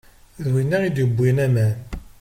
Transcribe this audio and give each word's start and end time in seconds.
D 0.43 0.45
winna 0.53 0.77
i 0.87 0.89
d-iwwin 0.95 1.37
aman. 1.45 1.77